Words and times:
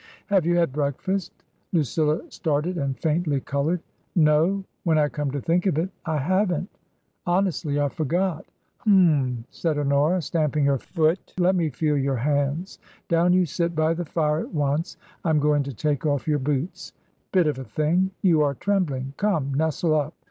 Have 0.31 0.47
you 0.47 0.57
had 0.57 0.73
breakfast?" 0.73 1.31
Lucilla 1.73 2.21
started 2.31 2.75
and 2.75 2.97
faintly 2.97 3.39
coloured." 3.39 3.83
No— 4.31 4.63
when 4.83 4.97
I 4.97 5.09
come 5.09 5.29
to 5.29 5.39
think 5.39 5.67
of 5.67 5.77
it, 5.77 5.91
I 6.07 6.17
haven't. 6.17 6.71
Hon 7.27 7.45
estly, 7.45 7.79
I 7.79 7.87
forgot."" 7.87 8.43
H'm!" 8.81 9.45
said 9.51 9.77
Honora, 9.77 10.23
stamping 10.23 10.65
her 10.65 10.79
foot;" 10.79 11.35
let 11.39 11.53
me 11.55 11.69
feel 11.69 11.99
your 11.99 12.15
hands. 12.15 12.79
Down 13.09 13.33
you 13.33 13.45
sit 13.45 13.75
by 13.75 13.93
the 13.93 14.05
fire 14.05 14.39
at 14.39 14.51
once. 14.55 14.97
I 15.23 15.29
am 15.29 15.37
going 15.39 15.61
to 15.61 15.71
take 15.73 16.03
off 16.03 16.27
your 16.27 16.39
boots. 16.39 16.93
Bit 17.31 17.45
of 17.45 17.59
a 17.59 17.63
thing! 17.63 18.09
You 18.23 18.41
are 18.41 18.55
trembling. 18.55 19.13
Come! 19.17 19.53
nestle 19.53 19.93
up. 19.93 20.15